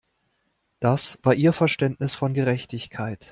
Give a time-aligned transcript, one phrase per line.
[0.79, 3.29] Das war ihr Verständnis von Gerechtigkeit.